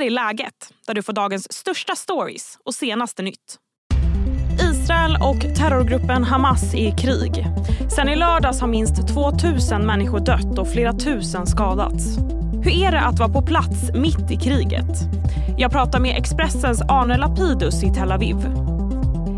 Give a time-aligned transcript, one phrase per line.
[0.00, 3.58] här är läget, där du får dagens största stories och senaste nytt.
[4.72, 7.46] Israel och terrorgruppen Hamas är i krig.
[7.96, 12.16] Sen i lördags har minst 2 000 människor dött och flera tusen skadats.
[12.64, 14.98] Hur är det att vara på plats mitt i kriget?
[15.58, 18.36] Jag pratar med Expressens Arne Lapidus i Tel Aviv.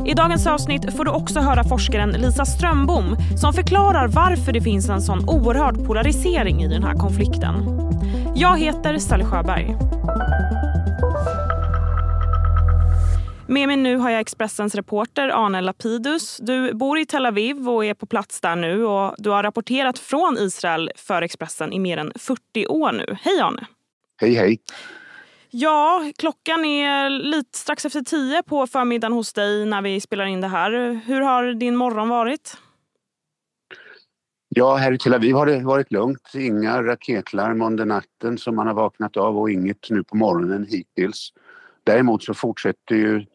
[0.06, 4.88] I dagens avsnitt får du också höra forskaren Lisa Strömbom som förklarar varför det finns
[4.88, 7.54] en sån oerhörd polarisering i den här konflikten.
[8.34, 9.76] Jag heter Sally Sjöberg.
[13.46, 16.36] Med mig nu har jag Expressens reporter Arne Lapidus.
[16.42, 19.98] Du bor i Tel Aviv och är på plats där nu och du har rapporterat
[19.98, 23.16] från Israel för Expressen i mer än 40 år nu.
[23.22, 23.66] Hej Arne!
[24.20, 24.58] Hej hej!
[25.54, 30.40] Ja, klockan är lite strax efter tio på förmiddagen hos dig när vi spelar in
[30.40, 31.00] det här.
[31.06, 32.56] Hur har din morgon varit?
[34.48, 36.30] Ja, här i Tel Aviv har det varit lugnt.
[36.34, 41.32] Inga raketlarm under natten som man har vaknat av och inget nu på morgonen hittills.
[41.84, 43.26] Däremot så fortsätter ju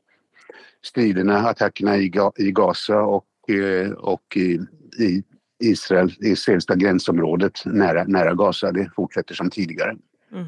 [0.82, 4.60] striderna, attackerna i, i Gaza och, eh, och i,
[5.00, 5.24] i
[5.60, 8.72] Israel, i israeliska gränsområdet nära, nära Gaza.
[8.72, 9.98] Det fortsätter som tidigare.
[10.32, 10.48] Mm.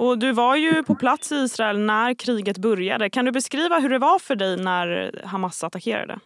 [0.00, 3.10] Och du var ju på plats i Israel när kriget började.
[3.10, 6.18] Kan du beskriva hur det var för dig när Hamas attackerade?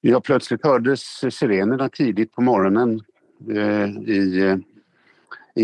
[0.00, 1.00] Ja, plötsligt hördes
[1.30, 3.00] sirenerna tidigt på morgonen
[3.50, 4.56] eh, i, eh,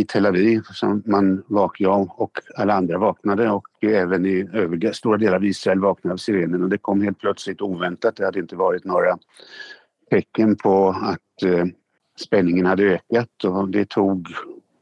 [0.01, 0.63] i Tel Aviv.
[0.73, 5.45] Som man vak, jag och alla andra vaknade och även i övriga stora delar av
[5.45, 6.63] Israel vaknade av sirenen.
[6.63, 8.17] Och det kom helt plötsligt oväntat.
[8.17, 9.19] Det hade inte varit några
[10.11, 11.65] tecken på att eh,
[12.21, 14.29] spänningen hade ökat och det tog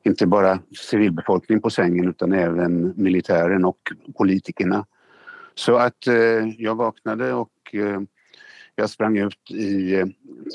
[0.05, 0.58] inte bara
[0.91, 3.78] civilbefolkningen på sängen utan även militären och
[4.19, 4.86] politikerna.
[5.55, 8.00] Så att eh, jag vaknade och eh,
[8.77, 10.06] jag sprang ut i eh,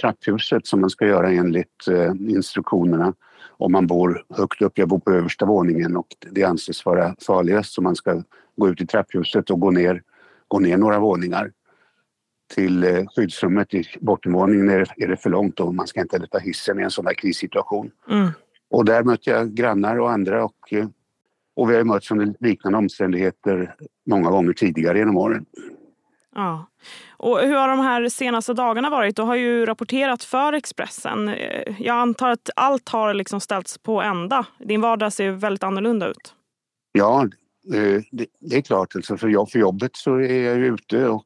[0.02, 3.14] trapphuset som man ska göra enligt eh, instruktionerna
[3.58, 4.78] om man bor högt upp.
[4.78, 8.24] Jag bor på översta våningen och det anses vara farligast så man ska
[8.56, 10.02] gå ut i trapphuset och gå ner,
[10.48, 11.52] gå ner några våningar.
[12.56, 16.38] Till eh, skyddsrummet i bottenvåningen är, är det för långt och man ska inte ta
[16.38, 17.92] hissen i en sån här krissituation.
[18.10, 18.30] Mm.
[18.70, 20.88] Och där mötte jag grannar och andra och, eh,
[21.56, 23.76] och vi har mötts under liknande omständigheter
[24.10, 25.46] många gånger tidigare genom åren.
[26.36, 26.66] Ja.
[27.18, 29.16] Och hur har de här senaste dagarna varit?
[29.16, 31.28] Du har ju rapporterat för Expressen.
[31.28, 34.46] Eh, jag antar att allt har liksom ställts på ända.
[34.60, 36.34] Din vardag ser väldigt annorlunda ut.
[36.92, 37.24] Ja,
[37.74, 38.02] eh,
[38.40, 38.96] det, är klart.
[38.96, 41.24] Alltså för, jobb, för jobbet så är jag ute och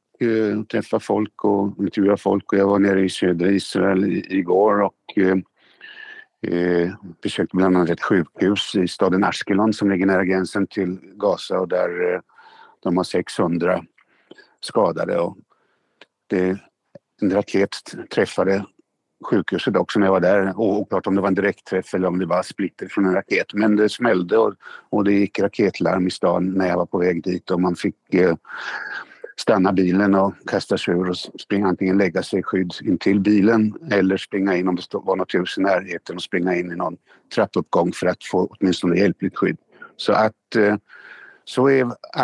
[0.71, 2.43] träffar folk och intervjuar folk.
[2.51, 4.03] jag var nere i södra Israel
[4.33, 5.17] igår och
[6.47, 11.59] Eh, besökte bland annat ett sjukhus i staden Ashkelon som ligger nära gränsen till Gaza
[11.59, 12.19] och där eh,
[12.79, 13.83] de har 600
[14.59, 15.19] skadade.
[15.19, 15.37] Och
[16.27, 16.59] det,
[17.21, 17.71] en raket
[18.13, 18.65] träffade
[19.25, 20.59] sjukhuset också när jag var där.
[20.59, 23.53] Oklart om det var en direktträff eller om det var splitter från en raket.
[23.53, 24.53] Men det smällde och,
[24.89, 28.13] och det gick raketlarm i stan när jag var på väg dit och man fick
[28.13, 28.35] eh,
[29.41, 33.73] stanna bilen och kasta sig ur och springa antingen lägga sig i skydd intill bilen
[33.91, 36.97] eller springa in om det var något hus i närheten och springa in i någon
[37.35, 39.57] trappuppgång för att få åtminstone hjälpligt skydd.
[39.97, 40.75] Så att eh,
[41.45, 41.81] så är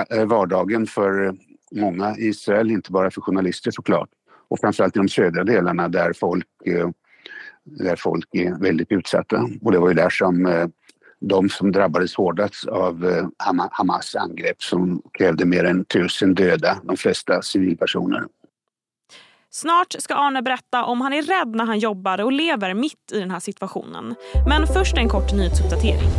[0.10, 1.36] eh, vardagen för
[1.72, 4.10] många i Israel, inte bara för journalister såklart.
[4.48, 6.90] Och framförallt i de södra delarna där folk, eh,
[7.64, 9.50] där folk är väldigt utsatta.
[9.62, 10.46] Och det var ju där som
[11.20, 13.26] de som drabbades hårdast av eh,
[13.72, 18.24] Hamas angrepp som krävde mer än tusen döda, de flesta civilpersoner.
[19.50, 23.20] Snart ska Arne berätta om han är rädd när han jobbar och lever mitt i
[23.20, 24.16] den här situationen.
[24.48, 26.10] Men först en kort nyhetsuppdatering.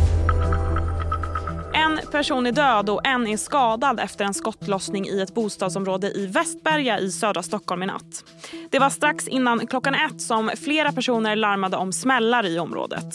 [2.09, 6.25] En person är död och en är skadad efter en skottlossning i ett bostadsområde i
[6.25, 8.23] Västberga i södra Stockholm i natt.
[8.69, 13.05] Det var strax innan klockan ett som flera personer larmade om smällar i området.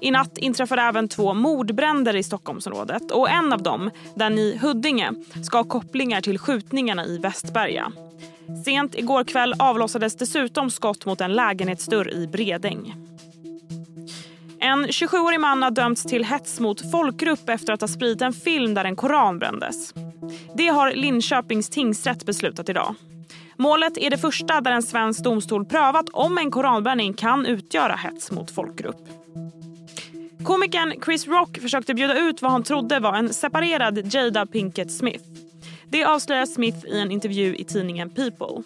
[0.00, 5.10] I natt inträffade även två mordbränder i Stockholmsområdet och en av dem, den i Huddinge,
[5.44, 7.92] ska ha kopplingar till skjutningarna i Västberga.
[8.64, 12.94] Sent igår kväll avlossades dessutom skott mot en lägenhetsdörr i Bredäng.
[14.64, 18.74] En 27-årig man har dömts till hets mot folkgrupp efter att ha spridit en film
[18.74, 19.94] där en koran brändes.
[20.56, 22.94] Det har Linköpings tingsrätt beslutat idag.
[23.56, 28.30] Målet är det första där en svensk domstol prövat om en koranbränning kan utgöra hets
[28.30, 29.08] mot folkgrupp.
[30.44, 35.24] Komikern Chris Rock försökte bjuda ut vad han trodde var en separerad Jada Pinkett Smith.
[35.88, 38.62] Det avslöjar Smith i en intervju i tidningen People.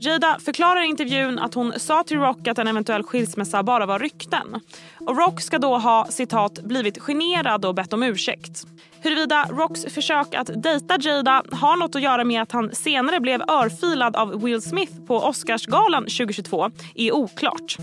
[0.00, 3.98] Jada förklarar i intervjun att hon sa till Rock att en eventuell skilsmässa bara var
[3.98, 4.60] rykten.
[5.00, 8.66] Och Rock ska då ha citat blivit generad och bett om ursäkt.
[9.02, 13.42] Huruvida Rocks försök att dejta Jada har något att göra med att han senare blev
[13.42, 17.76] örfilad av Will Smith på Oscarsgalan 2022 är oklart.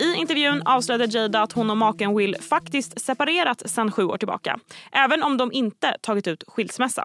[0.00, 4.58] I intervjun avslöjade Jada att hon och maken Will faktiskt separerat sedan sju år tillbaka.
[4.92, 7.04] Även om de inte tagit ut skilsmässa.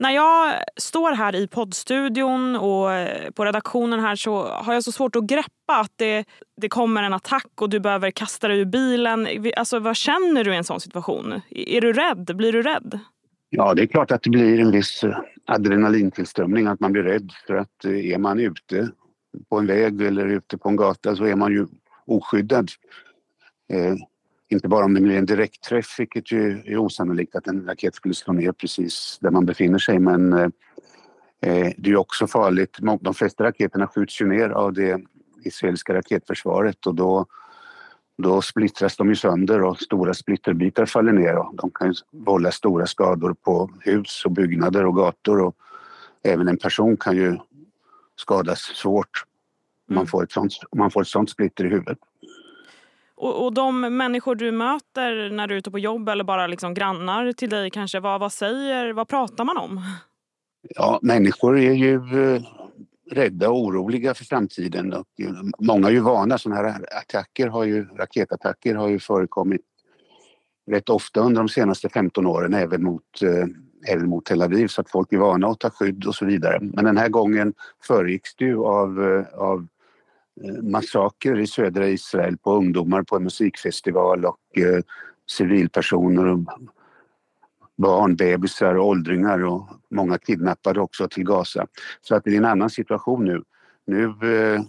[0.00, 4.92] När jag står här i poddstudion och eh, på redaktionen här så har jag så
[4.92, 6.24] svårt att greppa att det,
[6.60, 9.28] det kommer en attack och du behöver kasta dig ur bilen.
[9.56, 11.40] Alltså, vad känner du i en sån situation?
[11.50, 12.36] Är du rädd?
[12.36, 12.98] Blir du rädd?
[13.50, 17.32] Ja, det är klart att det blir en viss eh, adrenalintillströmning, att man blir rädd
[17.46, 18.90] för att eh, är man ute
[19.48, 21.66] på en väg eller ute på en gata så är man ju
[22.06, 22.70] oskyddad.
[24.52, 28.14] Inte bara om det blir en direktträff, vilket ju är osannolikt att en raket skulle
[28.14, 30.48] slå ner precis där man befinner sig, men eh,
[31.40, 32.76] eh det är också farligt.
[33.00, 35.00] De flesta raketerna skjuts ju ner av det
[35.44, 37.26] israeliska raketförsvaret och då,
[38.18, 42.86] då splittras de ju sönder och stora splitterbitar faller ner och de kan vålla stora
[42.86, 45.56] skador på hus och byggnader och gator och
[46.22, 47.38] även en person kan ju
[48.16, 49.24] skadas svårt
[49.88, 50.06] om man mm.
[50.06, 51.98] får ett sånt, man får ett sånt splitter i huvudet.
[53.20, 56.74] Och, och de människor du möter när du är ute på jobb eller bara liksom
[56.74, 59.80] grannar till dig kanske, vad, vad säger, vad pratar man om?
[60.62, 62.42] Ja, människor är ju eh,
[63.10, 64.92] rädda och oroliga för framtiden.
[64.92, 69.62] Och eh, många är ju vana, sådana här attacker har ju, raketattacker har ju förekommit
[70.70, 73.46] rätt ofta under de senaste 15 åren även mot, eh,
[73.94, 76.58] även mot Tel Aviv så att folk är vana att ta skydd och så vidare.
[76.60, 77.54] Men den här gången
[77.86, 79.66] föregicks det ju av, eh, av
[80.44, 84.82] Eh, massaker i södra Israel på ungdomar på en musikfestival och eh,
[85.30, 86.38] civilpersoner och
[87.76, 91.66] barn, bebisar och åldringar och många kidnappade också till Gaza.
[92.00, 93.42] Så att det är en annan situation nu.
[93.86, 94.62] Nu eh,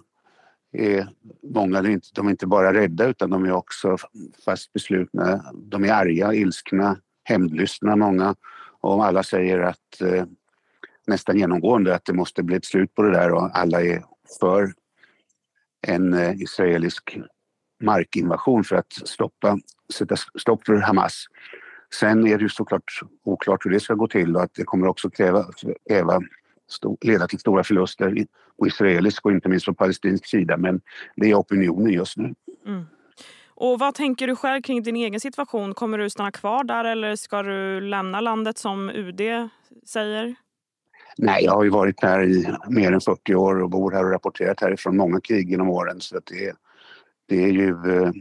[0.74, 1.08] är
[1.44, 3.98] många de är inte bara rädda utan de är också
[4.46, 5.52] fast beslutna.
[5.54, 8.36] De är arga, ilskna, hämndlystna många
[8.82, 10.26] och alla säger att eh,
[11.08, 14.04] nästan genomgående att det måste bli ett slut på det där och alla är
[14.40, 14.74] för
[15.88, 17.18] en eh, israelisk
[17.84, 19.58] markinvasion för att stoppa,
[19.94, 21.26] sätta stopp för Hamas.
[21.94, 24.88] Sen är det ju såklart oklart hur det ska gå till och att det kommer
[24.88, 25.46] också kräva,
[25.90, 26.20] kräva
[27.02, 28.26] leda till stora förluster
[28.60, 30.58] på israelisk och inte minst på palestinsk sida.
[30.58, 30.82] Men
[31.16, 32.34] det är opinionen just nu.
[32.68, 32.86] Mm.
[33.48, 35.74] Och vad tänker du själv kring din egen situation?
[35.74, 39.22] Kommer du stanna kvar där eller ska du lämna landet som UD
[39.86, 40.36] säger?
[41.18, 44.12] Nej, jag har ju varit här i mer än 40 år och bor här och
[44.12, 46.56] rapporterat härifrån många krig genom åren så att det,
[47.28, 48.12] det är ju eh,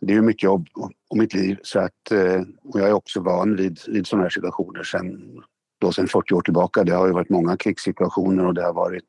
[0.00, 0.68] det är mycket jobb
[1.10, 4.30] och mitt liv så att eh, och jag är också van vid, vid sådana här
[4.30, 5.20] situationer sen,
[5.80, 6.84] då sen 40 år tillbaka.
[6.84, 9.04] Det har ju varit många krigssituationer och det har varit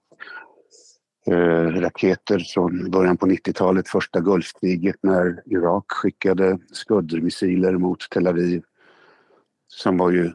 [1.27, 8.63] eh, raketer från början på 90-talet, första Gulfkriget när Irak skickade Scuddermissiler mot Tel Aviv
[9.73, 10.31] som var ju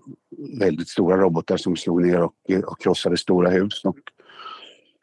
[0.58, 2.34] väldigt stora robotar som slog ner och,
[2.66, 3.84] och krossade stora hus.
[3.84, 3.96] Och,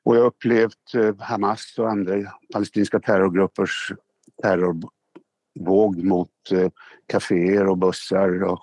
[0.03, 2.13] och jag har upplevt eh, Hamas och andra
[2.53, 3.93] palestinska terrorgruppers
[4.41, 6.69] terrorvåg mot eh,
[7.07, 8.59] kaféer och bussar och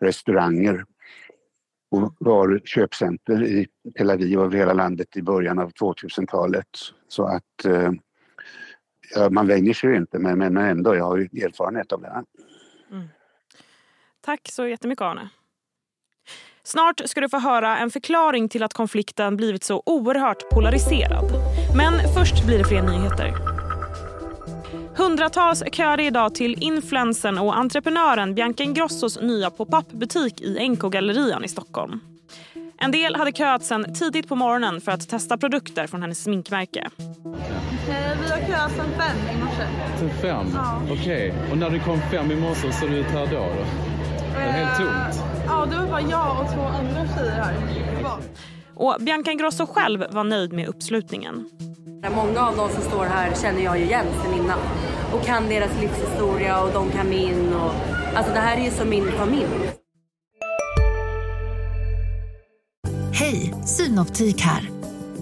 [0.00, 0.84] restauranger
[1.90, 3.66] och var köpcenter i
[3.98, 6.68] Tel Aviv och hela landet i början av 2000-talet.
[7.08, 7.92] Så att eh,
[9.30, 12.24] man vänjer sig ju inte men, men ändå, jag har ju erfarenhet av det.
[14.24, 15.28] Tack så jättemycket Arne.
[16.62, 21.24] Snart ska du få höra en förklaring till att konflikten blivit så oerhört polariserad.
[21.76, 23.34] Men först blir det fler nyheter.
[24.96, 32.00] Hundratals köade idag till influensen och entreprenören Bianca Ingrossos nya pop-up-butik i NK-gallerian i Stockholm.
[32.78, 36.80] En del hade köat sedan tidigt på morgonen för att testa produkter från hennes sminkmärke.
[36.80, 37.10] Eh,
[38.22, 39.62] vi har köat sedan fem i morse.
[39.98, 40.46] Sen fem?
[40.54, 40.82] Ja.
[40.90, 41.30] Okej.
[41.30, 41.50] Okay.
[41.50, 43.38] Och när du kom fem i morse, såg du ut här då?
[43.38, 43.89] då?
[44.34, 45.24] Det är helt tomt.
[45.46, 47.54] Ja, det var bara jag och två andra tjejer här.
[48.74, 51.48] Och Bianca Ingrosso själv var nöjd med uppslutningen.
[52.16, 54.58] Många av de som står här känner jag ju igen sen innan
[55.14, 57.52] och kan deras livshistoria och de kan min.
[57.54, 57.72] Och,
[58.14, 59.70] alltså det här är ju som min familj.
[63.12, 64.70] Hej, Synoptik här.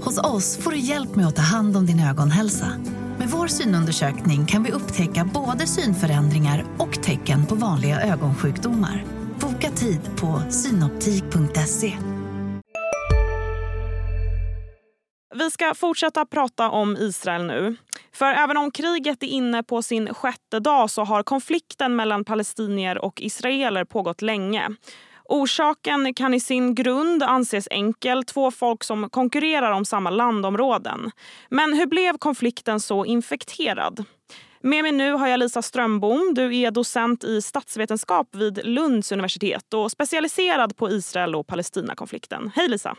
[0.01, 2.67] Hos oss får du hjälp med att ta hand om din ögonhälsa.
[3.19, 9.05] Med vår synundersökning kan vi upptäcka både synförändringar och tecken på vanliga ögonsjukdomar.
[9.41, 11.99] Boka tid på synoptik.se.
[15.35, 17.77] Vi ska fortsätta prata om Israel nu.
[18.13, 23.05] För även om kriget är inne på sin sjätte dag så har konflikten mellan palestinier
[23.05, 24.69] och israeler pågått länge.
[25.29, 31.11] Orsaken kan i sin grund anses enkel, två folk som konkurrerar om samma landområden.
[31.49, 34.05] Men hur blev konflikten så infekterad?
[34.61, 36.35] Med mig nu har jag Lisa Strömbom.
[36.35, 42.51] Du är docent i statsvetenskap vid Lunds universitet och specialiserad på Israel och Palestinakonflikten.
[42.55, 42.97] Hej Lisa!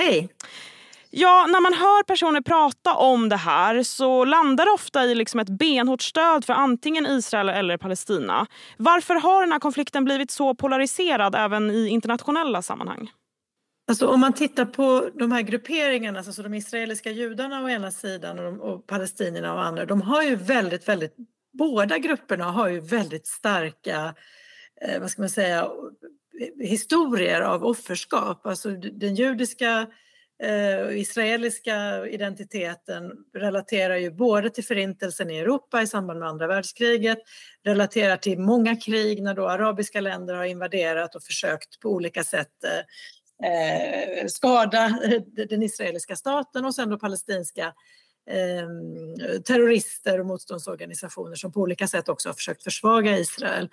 [0.00, 0.28] Hej!
[1.10, 5.40] Ja, när man hör personer prata om det här så landar det ofta i liksom
[5.40, 8.46] ett benhårt stöd för antingen Israel eller Palestina.
[8.76, 13.10] Varför har den här konflikten blivit så polariserad även i internationella sammanhang?
[13.88, 18.38] Alltså om man tittar på de här grupperingarna, alltså de israeliska judarna å ena sidan
[18.38, 21.14] och, de, och palestinierna å andra, de har ju väldigt, väldigt,
[21.52, 24.14] båda grupperna har ju väldigt starka,
[24.80, 25.68] eh, vad ska man säga,
[26.60, 28.46] historier av offerskap.
[28.46, 29.86] Alltså den judiska
[30.42, 37.18] eh, israeliska identiteten relaterar ju både till förintelsen i Europa i samband med andra världskriget,
[37.64, 42.64] relaterar till många krig när då arabiska länder har invaderat och försökt på olika sätt
[42.64, 42.78] eh,
[43.50, 47.74] eh skada eh, den israeliska staten och sen då palestinska
[48.30, 48.68] eh,
[49.40, 53.68] terrorister och motståndsorganisationer som på olika sätt också har försökt försvaga Israel.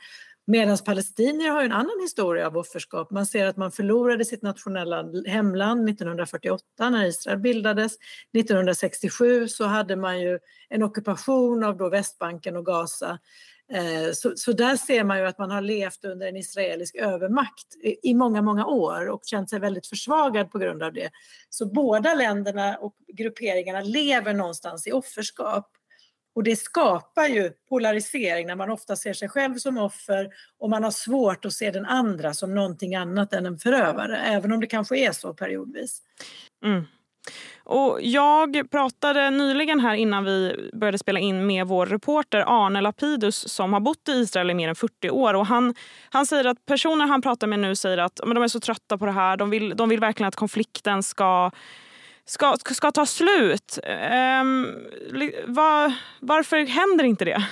[0.47, 3.11] Medan palestinier har en annan historia av offerskap.
[3.11, 7.93] Man ser att man förlorade sitt nationella hemland 1948 när Israel bildades.
[8.37, 13.19] 1967 så hade man ju en ockupation av då Västbanken och Gaza.
[13.73, 17.67] Eh, så, så, där ser man ju att man har levt under en israelisk övermakt
[18.03, 21.09] i många, många år och känt sig väldigt försvagad på grund av det.
[21.49, 25.71] Så båda länderna och grupperingarna lever någonstans i offerskap.
[26.35, 30.83] Och det skapar ju polarisering när man ofta ser sig själv som offer och man
[30.83, 34.67] har svårt att se den andra som någonting annat än en förövare, även om det
[34.67, 36.01] kanske är så periodvis.
[36.65, 36.83] Mm.
[37.63, 43.53] Och jag pratade nyligen här innan vi började spela in med vår reporter Arne Lapidus
[43.53, 45.33] som har bott i Israel i mer än 40 år.
[45.33, 45.75] Och han,
[46.09, 48.97] han säger att personer han pratar med nu säger att men de är så trötta
[48.97, 49.37] på det här.
[49.37, 51.51] De vill, de vill verkligen att konflikten ska
[52.25, 53.79] ska, ska ta slut.
[53.83, 57.45] Ehm, um, var, varför händer inte det?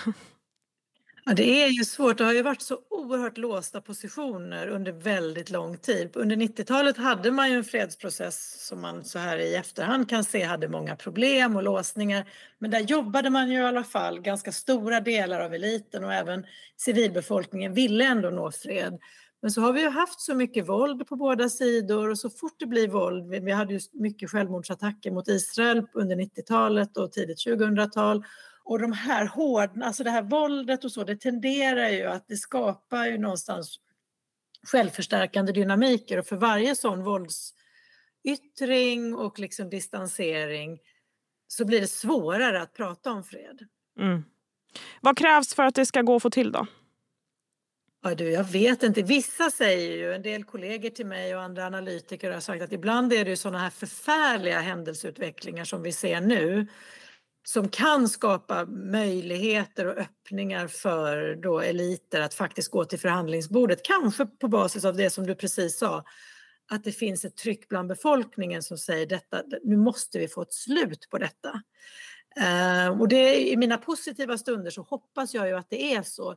[1.25, 2.17] Ja, det är ju svårt.
[2.17, 6.09] Det har ju varit så oerhört låsta positioner under väldigt lång tid.
[6.13, 10.43] Under 90-talet hade man ju en fredsprocess som man så här i efterhand kan se
[10.43, 12.25] hade många problem och låsningar.
[12.59, 14.21] Men där jobbade man ju i alla fall.
[14.21, 16.45] Ganska stora delar av eliten och även
[16.77, 18.99] civilbefolkningen ville ändå nå fred.
[19.43, 22.55] Men så har vi ju haft så mycket våld på båda sidor och så fort
[22.59, 28.25] det blir våld, vi hade ju mycket självmordsattacker mot Israel under 90-talet och tidigt 2000-tal
[28.63, 32.37] och de här hård, alltså det här våldet och så, det tenderar ju att det
[32.37, 33.79] skapar ju någonstans
[34.67, 40.79] självförstärkande dynamiker och för varje sån våldsyttring och liksom distansering
[41.47, 43.67] så blir det svårare att prata om fred.
[43.99, 44.23] Mm.
[45.01, 46.67] Vad krävs för att det ska gå att få till då?
[48.05, 49.01] Ja, du, jag vet inte.
[49.01, 53.13] Vissa säger ju, en del kollegor till mig och andra analytiker har sagt att ibland
[53.13, 56.67] är det sådana här förfärliga händelseutvecklingar som vi ser nu
[57.43, 63.83] som kan skapa möjligheter och öppningar för då eliter att faktiskt gå till förhandlingsbordet.
[63.83, 66.03] Kanske på basis av det som du precis sa,
[66.71, 70.53] att det finns ett tryck bland befolkningen som säger detta, nu måste vi få ett
[70.53, 71.61] slut på detta.
[72.35, 76.35] Eh, och det, I mina positiva stunder så hoppas jag ju att det är så.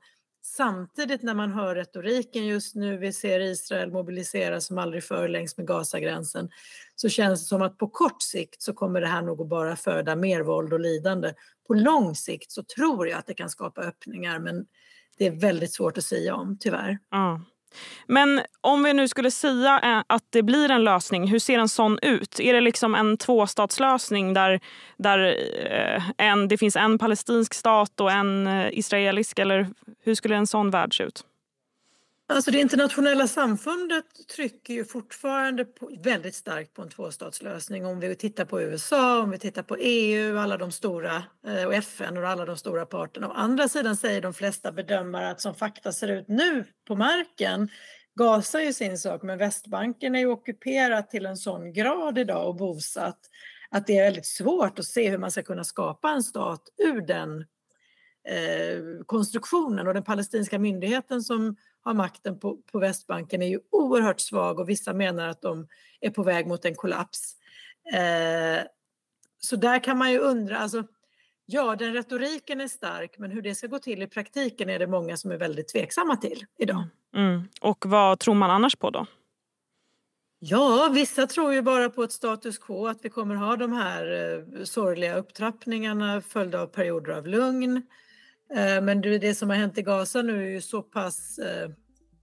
[0.54, 5.56] Samtidigt när man hör retoriken just nu, vi ser Israel mobilisera som aldrig förr längs
[5.56, 6.50] med Gazagränsen,
[6.96, 9.76] så känns det som att på kort sikt så kommer det här nog att bara
[9.76, 11.32] föda mer våld och lidande.
[11.66, 14.66] På lång sikt så tror jag att det kan skapa öppningar, men
[15.18, 16.98] det är väldigt svårt att säga om, tyvärr.
[17.14, 17.40] Mm.
[18.06, 21.68] Men om vi nu skulle säga eh, att det blir en lösning, hur ser en
[21.68, 22.40] sån ut?
[22.40, 24.60] Är det liksom en tvåstatslösning där,
[24.96, 25.36] där
[25.70, 29.38] eh, en, det finns en palestinsk stat och en eh, israelisk?
[29.38, 29.68] Eller
[30.04, 31.24] hur skulle en sån värld se ut?
[32.28, 34.04] Alltså det internationella samfundet
[34.36, 37.86] trycker ju fortfarande på, väldigt starkt på en tvåstatslösning.
[37.86, 41.74] Om vi tittar på USA, om vi tittar på EU, alla de stora eh, och
[41.74, 43.28] FN och alla de stora parterna.
[43.28, 47.68] Å andra sidan säger de flesta bedömare att som fakta ser ut nu på marken
[48.18, 52.48] Gaza är ju sin sak, men Västbanken är ju ockuperat till en sån grad idag
[52.48, 53.20] och bosatt
[53.70, 57.00] att det är väldigt svårt att se hur man ska kunna skapa en stat ur
[57.00, 57.40] den
[58.28, 61.56] eh, konstruktionen och den palestinska myndigheten som
[61.86, 65.68] har makten på, på Västbanken är ju oerhört svag och vissa menar att de
[66.00, 67.36] är på väg mot en kollaps.
[67.94, 68.66] Eh,
[69.38, 70.84] så där kan man ju undra, alltså,
[71.46, 74.86] ja den retoriken är stark men hur det ska gå till i praktiken är det
[74.86, 76.84] många som är väldigt tveksamma till idag.
[77.16, 77.48] Mm.
[77.60, 79.06] Och vad tror man annars på då?
[80.38, 84.12] Ja, vissa tror ju bara på ett status quo, att vi kommer ha de här
[84.12, 87.82] eh, sorgliga upptrappningarna följda av perioder av lugn.
[88.54, 91.70] Eh, men det, som har hänt i Gaza nu är ju så pass eh,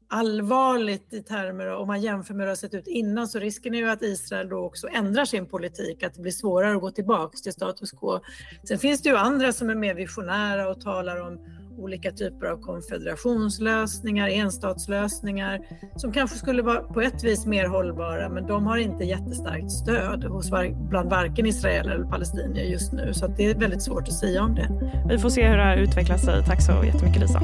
[0.08, 3.74] allvarligt i termer om man jämför med hur det har sett ut innan så risken
[3.74, 6.92] är ju att Israel då också ändrar sin politik, att det blir svårare att gå
[6.92, 8.20] tillbaks till status quo.
[8.63, 11.39] Sen finns det ju andra som är mer visionära och talar om
[11.77, 15.60] olika typer av konfederationslösningar, enstatslösningar
[15.96, 20.24] som kanske skulle vara på ett vis mer hållbara men de har inte jättestarkt stöd
[20.24, 24.13] hos var, bland varken israeler eller palestinier just nu så det är väldigt svårt att
[24.13, 24.70] säga om det.
[25.10, 26.46] Vi får se hur det här utvecklar sig.
[26.46, 27.42] Tack så jättemycket Lisa.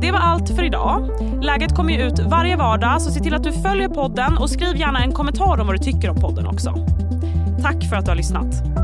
[0.00, 1.10] Det var allt för idag.
[1.42, 4.76] Läget kommer ju ut varje vardag så se till att du följer podden och skriv
[4.76, 6.74] gärna en kommentar om vad du tycker om podden också.
[7.62, 8.83] Tack för att du har lyssnat.